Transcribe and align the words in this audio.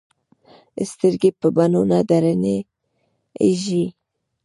سترګې 0.91 1.29
په 1.39 1.47
بڼو 1.55 1.81
نه 1.91 1.99
درنې 2.09 2.57
ايږي 3.41 3.85